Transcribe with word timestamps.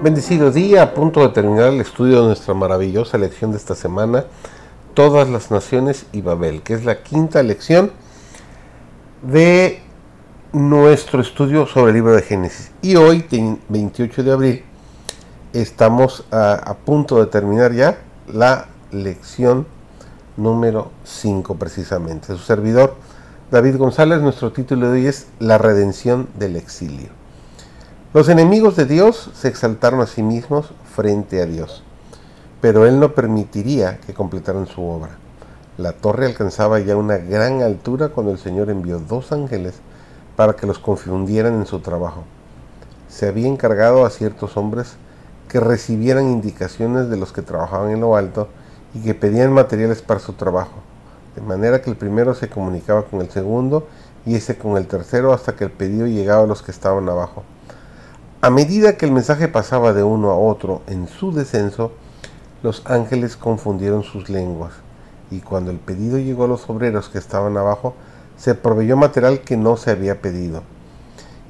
Bendecido 0.00 0.50
día, 0.50 0.82
a 0.82 0.94
punto 0.94 1.20
de 1.20 1.28
terminar 1.28 1.68
el 1.68 1.80
estudio 1.80 2.22
de 2.22 2.28
nuestra 2.28 2.54
maravillosa 2.54 3.18
lección 3.18 3.52
de 3.52 3.58
esta 3.58 3.76
semana, 3.76 4.24
Todas 4.94 5.28
las 5.28 5.52
Naciones 5.52 6.06
y 6.12 6.22
Babel, 6.22 6.62
que 6.62 6.74
es 6.74 6.84
la 6.84 7.02
quinta 7.02 7.42
lección 7.42 7.92
de 9.20 9.80
nuestro 10.52 11.20
estudio 11.20 11.66
sobre 11.66 11.90
el 11.90 11.96
libro 11.96 12.16
de 12.16 12.22
Génesis. 12.22 12.72
Y 12.80 12.96
hoy, 12.96 13.24
28 13.68 14.24
de 14.24 14.32
abril, 14.32 14.64
estamos 15.52 16.24
a, 16.32 16.74
punto 16.84 17.20
de 17.20 17.26
terminar 17.26 17.72
ya 17.72 17.98
la 18.26 18.68
lección 18.90 19.66
número 20.36 20.90
5 21.04 21.54
precisamente. 21.56 22.28
Su 22.28 22.38
servidor, 22.38 22.96
David 23.52 23.76
González, 23.76 24.20
nuestro 24.20 24.50
título 24.52 24.90
de 24.90 25.00
hoy 25.00 25.06
es 25.06 25.28
La 25.38 25.58
redención 25.58 26.28
del 26.38 26.56
exilio. 26.56 27.21
Los 28.14 28.28
enemigos 28.28 28.76
de 28.76 28.84
Dios 28.84 29.30
se 29.32 29.48
exaltaron 29.48 30.02
a 30.02 30.06
sí 30.06 30.22
mismos 30.22 30.74
frente 30.94 31.40
a 31.40 31.46
Dios, 31.46 31.82
pero 32.60 32.84
Él 32.84 33.00
no 33.00 33.14
permitiría 33.14 34.00
que 34.00 34.12
completaran 34.12 34.66
su 34.66 34.82
obra. 34.84 35.12
La 35.78 35.94
torre 35.94 36.26
alcanzaba 36.26 36.78
ya 36.80 36.94
una 36.94 37.16
gran 37.16 37.62
altura 37.62 38.10
cuando 38.10 38.32
el 38.32 38.38
Señor 38.38 38.68
envió 38.68 38.98
dos 38.98 39.32
ángeles 39.32 39.76
para 40.36 40.52
que 40.52 40.66
los 40.66 40.78
confundieran 40.78 41.54
en 41.54 41.64
su 41.64 41.80
trabajo. 41.80 42.24
Se 43.08 43.28
había 43.28 43.48
encargado 43.48 44.04
a 44.04 44.10
ciertos 44.10 44.58
hombres 44.58 44.96
que 45.48 45.60
recibieran 45.60 46.30
indicaciones 46.30 47.08
de 47.08 47.16
los 47.16 47.32
que 47.32 47.40
trabajaban 47.40 47.92
en 47.92 48.02
lo 48.02 48.14
alto 48.14 48.48
y 48.92 49.00
que 49.00 49.14
pedían 49.14 49.54
materiales 49.54 50.02
para 50.02 50.20
su 50.20 50.34
trabajo, 50.34 50.82
de 51.34 51.40
manera 51.40 51.80
que 51.80 51.88
el 51.88 51.96
primero 51.96 52.34
se 52.34 52.50
comunicaba 52.50 53.04
con 53.04 53.22
el 53.22 53.30
segundo 53.30 53.88
y 54.26 54.34
ese 54.34 54.58
con 54.58 54.76
el 54.76 54.86
tercero 54.86 55.32
hasta 55.32 55.56
que 55.56 55.64
el 55.64 55.70
pedido 55.70 56.06
llegaba 56.06 56.42
a 56.42 56.46
los 56.46 56.60
que 56.60 56.72
estaban 56.72 57.08
abajo. 57.08 57.42
A 58.44 58.50
medida 58.50 58.96
que 58.96 59.06
el 59.06 59.12
mensaje 59.12 59.46
pasaba 59.46 59.92
de 59.92 60.02
uno 60.02 60.32
a 60.32 60.36
otro 60.36 60.82
en 60.88 61.06
su 61.06 61.30
descenso, 61.30 61.92
los 62.64 62.82
ángeles 62.86 63.36
confundieron 63.36 64.02
sus 64.02 64.28
lenguas, 64.28 64.72
y 65.30 65.38
cuando 65.38 65.70
el 65.70 65.78
pedido 65.78 66.18
llegó 66.18 66.42
a 66.42 66.48
los 66.48 66.68
obreros 66.68 67.08
que 67.08 67.18
estaban 67.18 67.56
abajo, 67.56 67.94
se 68.36 68.56
proveyó 68.56 68.96
material 68.96 69.42
que 69.42 69.56
no 69.56 69.76
se 69.76 69.92
había 69.92 70.20
pedido. 70.20 70.64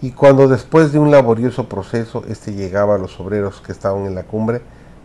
Y 0.03 0.11
cuando 0.11 0.49
después 0.49 0.93
de 0.93 0.99
un 0.99 1.11
laborioso 1.11 1.67
proceso 1.67 2.25
este 2.29 2.53
llegaba 2.53 2.97
a 2.97 2.99
los 2.99 3.19
obreros 3.19 3.63
que 3.63 3.73
estaban 3.73 4.05
en 4.05 4.15
la 4.15 4.25
cumbre, 4.25 4.61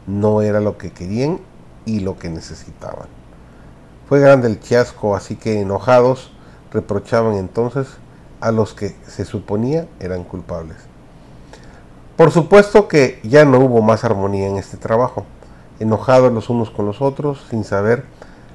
no 0.07 0.41
era 0.41 0.59
lo 0.59 0.77
que 0.77 0.91
querían 0.91 1.39
y 1.85 2.01
lo 2.01 2.19
que 2.19 2.27
necesitaban. 2.27 3.07
Fue 4.09 4.19
grande 4.19 4.49
el 4.49 4.59
chasco, 4.59 5.15
así 5.15 5.37
que 5.37 5.61
enojados 5.61 6.33
reprochaban 6.69 7.35
entonces 7.35 7.87
a 8.41 8.51
los 8.51 8.73
que 8.73 8.93
se 9.07 9.23
suponía 9.23 9.87
eran 10.01 10.25
culpables. 10.25 10.96
Por 12.17 12.31
supuesto 12.31 12.87
que 12.87 13.19
ya 13.21 13.45
no 13.45 13.59
hubo 13.59 13.83
más 13.83 14.03
armonía 14.03 14.47
en 14.47 14.57
este 14.57 14.75
trabajo, 14.75 15.23
enojados 15.79 16.33
los 16.33 16.49
unos 16.49 16.71
con 16.71 16.87
los 16.87 16.99
otros, 16.99 17.45
sin 17.51 17.63
saber 17.63 18.05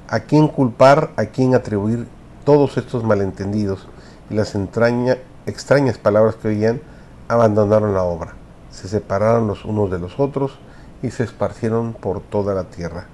a 0.09 0.19
quién 0.19 0.49
culpar, 0.49 1.11
a 1.15 1.27
quién 1.27 1.55
atribuir 1.55 2.05
todos 2.43 2.75
estos 2.75 3.05
malentendidos 3.05 3.87
y 4.29 4.33
las 4.33 4.53
extrañas 4.53 5.97
palabras 5.97 6.35
que 6.35 6.49
oían, 6.49 6.81
abandonaron 7.29 7.93
la 7.93 8.03
obra, 8.03 8.33
se 8.69 8.89
separaron 8.89 9.47
los 9.47 9.63
unos 9.63 9.89
de 9.89 9.99
los 9.99 10.19
otros 10.19 10.59
y 11.01 11.11
se 11.11 11.23
esparcieron 11.23 11.93
por 11.93 12.19
toda 12.19 12.53
la 12.53 12.65
tierra. 12.65 13.05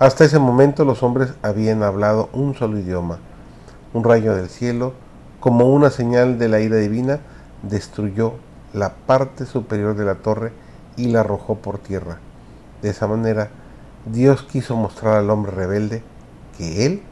Hasta 0.00 0.24
ese 0.24 0.40
momento 0.40 0.84
los 0.84 1.04
hombres 1.04 1.34
habían 1.42 1.84
hablado 1.84 2.28
un 2.32 2.56
solo 2.56 2.76
idioma. 2.76 3.20
Un 3.94 4.02
rayo 4.02 4.34
del 4.34 4.48
cielo, 4.48 4.94
como 5.38 5.68
una 5.68 5.90
señal 5.90 6.40
de 6.40 6.48
la 6.48 6.58
ira 6.58 6.78
divina, 6.78 7.20
destruyó 7.62 8.34
la 8.72 8.94
parte 8.94 9.46
superior 9.46 9.96
de 9.96 10.04
la 10.04 10.16
torre 10.16 10.52
y 10.96 11.08
la 11.08 11.20
arrojó 11.20 11.56
por 11.56 11.78
tierra. 11.78 12.18
De 12.82 12.90
esa 12.90 13.06
manera, 13.06 13.50
Dios 14.06 14.42
quiso 14.42 14.76
mostrar 14.76 15.16
al 15.16 15.30
hombre 15.30 15.52
rebelde 15.52 16.02
que 16.56 16.86
Él 16.86 17.02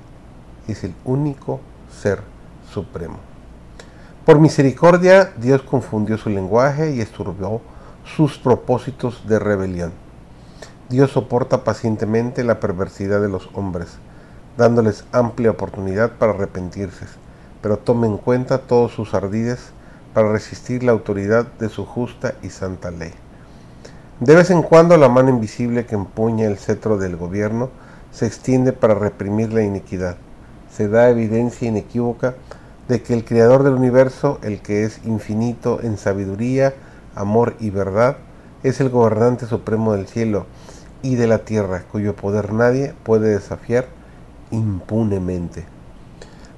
es 0.66 0.84
el 0.84 0.94
único 1.04 1.60
ser 1.90 2.20
supremo. 2.72 3.18
Por 4.24 4.40
misericordia, 4.40 5.32
Dios 5.36 5.62
confundió 5.62 6.18
su 6.18 6.28
lenguaje 6.28 6.94
y 6.94 7.00
esturbó 7.00 7.62
sus 8.04 8.38
propósitos 8.38 9.26
de 9.26 9.38
rebelión. 9.38 9.92
Dios 10.88 11.12
soporta 11.12 11.64
pacientemente 11.64 12.44
la 12.44 12.60
perversidad 12.60 13.20
de 13.20 13.28
los 13.28 13.50
hombres, 13.54 13.98
dándoles 14.56 15.04
amplia 15.12 15.50
oportunidad 15.50 16.12
para 16.12 16.32
arrepentirse, 16.32 17.06
pero 17.62 17.78
tome 17.78 18.06
en 18.06 18.16
cuenta 18.16 18.58
todos 18.58 18.92
sus 18.92 19.14
ardides 19.14 19.72
para 20.18 20.32
resistir 20.32 20.82
la 20.82 20.90
autoridad 20.90 21.46
de 21.60 21.68
su 21.68 21.86
justa 21.86 22.34
y 22.42 22.50
santa 22.50 22.90
ley. 22.90 23.12
De 24.18 24.34
vez 24.34 24.50
en 24.50 24.62
cuando 24.62 24.96
la 24.96 25.08
mano 25.08 25.28
invisible 25.28 25.86
que 25.86 25.94
empuña 25.94 26.46
el 26.46 26.58
cetro 26.58 26.98
del 26.98 27.14
gobierno 27.14 27.70
se 28.10 28.26
extiende 28.26 28.72
para 28.72 28.94
reprimir 28.94 29.52
la 29.52 29.62
iniquidad. 29.62 30.16
Se 30.74 30.88
da 30.88 31.08
evidencia 31.08 31.68
inequívoca 31.68 32.34
de 32.88 33.00
que 33.00 33.14
el 33.14 33.24
Creador 33.24 33.62
del 33.62 33.74
universo, 33.74 34.40
el 34.42 34.60
que 34.60 34.82
es 34.82 34.98
infinito 35.04 35.78
en 35.84 35.98
sabiduría, 35.98 36.74
amor 37.14 37.54
y 37.60 37.70
verdad, 37.70 38.16
es 38.64 38.80
el 38.80 38.88
gobernante 38.88 39.46
supremo 39.46 39.92
del 39.92 40.08
cielo 40.08 40.46
y 41.00 41.14
de 41.14 41.28
la 41.28 41.44
tierra, 41.44 41.84
cuyo 41.92 42.16
poder 42.16 42.52
nadie 42.52 42.92
puede 43.04 43.28
desafiar 43.28 43.86
impunemente. 44.50 45.64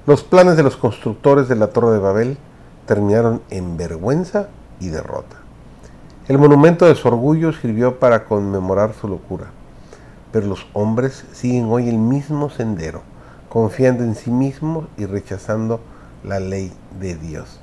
Los 0.07 0.23
planes 0.23 0.57
de 0.57 0.63
los 0.63 0.77
constructores 0.77 1.47
de 1.47 1.57
la 1.57 1.67
Torre 1.67 1.91
de 1.91 1.99
Babel 1.99 2.37
terminaron 2.85 3.41
en 3.49 3.77
vergüenza 3.77 4.47
y 4.79 4.89
derrota. 4.89 5.37
El 6.27 6.37
monumento 6.37 6.85
de 6.85 6.95
su 6.95 7.07
orgullo 7.07 7.51
sirvió 7.51 7.99
para 7.99 8.25
conmemorar 8.25 8.93
su 8.93 9.07
locura, 9.07 9.47
pero 10.31 10.47
los 10.47 10.67
hombres 10.73 11.25
siguen 11.33 11.65
hoy 11.69 11.89
el 11.89 11.97
mismo 11.97 12.49
sendero, 12.49 13.01
confiando 13.49 14.03
en 14.03 14.15
sí 14.15 14.31
mismos 14.31 14.85
y 14.97 15.05
rechazando 15.05 15.79
la 16.23 16.39
ley 16.39 16.71
de 16.99 17.15
Dios. 17.15 17.59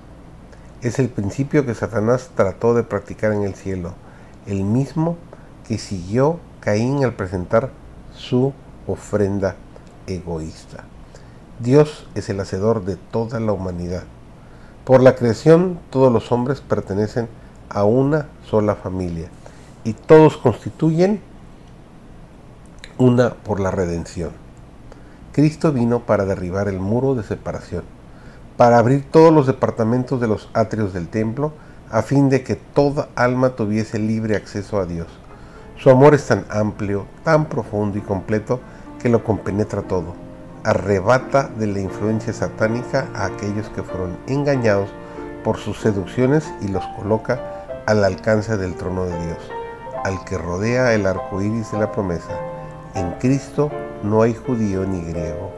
Es 0.83 0.99
el 0.99 1.09
principio 1.09 1.65
que 1.65 1.75
Satanás 1.75 2.31
trató 2.35 2.75
de 2.75 2.83
practicar 2.83 3.33
en 3.33 3.43
el 3.43 3.55
cielo, 3.55 3.95
el 4.47 4.65
mismo 4.65 5.17
que 5.67 5.79
siguió 5.79 6.39
Caín 6.61 7.05
al 7.05 7.15
presentar 7.15 7.71
su 8.15 8.53
ofrenda 8.87 9.57
egoísta. 10.07 10.85
Dios 11.59 12.07
es 12.15 12.29
el 12.29 12.41
hacedor 12.41 12.85
de 12.85 12.97
toda 12.97 13.41
la 13.41 13.53
humanidad 13.53 14.05
por 14.89 15.03
la 15.03 15.17
creación 15.17 15.79
todos 15.91 16.11
los 16.11 16.33
hombres 16.33 16.63
pertenecen 16.63 17.29
a 17.69 17.85
una 17.85 18.29
sola 18.49 18.75
familia 18.75 19.29
y 19.85 19.93
todos 19.93 20.39
constituyen 20.39 21.21
una 22.97 23.35
por 23.35 23.61
la 23.61 23.71
redención. 23.71 24.31
Cristo 25.33 25.73
vino 25.73 26.01
para 26.07 26.25
derribar 26.25 26.69
el 26.69 26.81
muro 26.81 27.15
de 27.15 27.23
separación, 27.23 27.85
para 28.57 28.79
abrir 28.79 29.05
todos 29.11 29.31
los 29.31 29.47
departamentos 29.47 30.23
de 30.23 30.29
los 30.29 30.49
atrios 30.55 30.95
del 30.95 31.09
templo, 31.09 31.53
a 31.91 32.01
fin 32.01 32.31
de 32.31 32.43
que 32.43 32.57
toda 32.57 33.11
alma 33.15 33.51
tuviese 33.51 33.99
libre 33.99 34.37
acceso 34.37 34.81
a 34.81 34.87
Dios. 34.87 35.09
Su 35.77 35.91
amor 35.91 36.15
es 36.15 36.27
tan 36.27 36.47
amplio, 36.49 37.05
tan 37.25 37.51
profundo 37.51 37.99
y 37.99 38.01
completo 38.01 38.59
que 39.03 39.11
lo 39.11 39.23
compenetra 39.23 39.83
todo 39.83 40.28
arrebata 40.69 41.49
de 41.57 41.67
la 41.67 41.81
influencia 41.81 42.31
satánica 42.35 43.09
a 43.15 43.25
aquellos 43.25 43.71
que 43.71 43.83
fueron 43.83 44.19
engañados 44.27 44.91
por 45.43 45.57
sus 45.57 45.81
seducciones 45.81 46.53
y 46.61 46.69
los 46.69 46.85
coloca 46.89 47.41
al 47.87 48.05
alcance 48.05 48.59
del 48.59 48.75
trono 48.75 49.07
de 49.07 49.19
Dios, 49.19 49.39
al 50.05 50.23
que 50.27 50.37
rodea 50.37 50.93
el 50.93 51.07
arco 51.07 51.41
iris 51.41 51.73
de 51.73 51.79
la 51.79 51.91
promesa. 51.91 52.39
En 52.95 53.13
Cristo 53.13 53.71
no 54.03 54.21
hay 54.21 54.35
judío 54.35 54.85
ni 54.85 55.01
griego, 55.11 55.51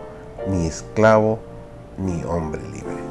ni 0.49 0.69
esclavo, 0.69 1.41
ni 1.99 2.23
hombre 2.23 2.63
libre. 2.69 3.10